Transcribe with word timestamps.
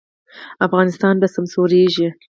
افغانستان 0.67 1.15
به 1.21 1.27
سمسوریږي 1.35 2.07